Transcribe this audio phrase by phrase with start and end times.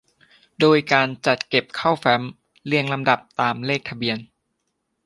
[0.59, 2.21] โดยการจัดเก็บเข้าแฟ้ม
[2.65, 4.17] เรียงลำดับตามเลขทะเบียน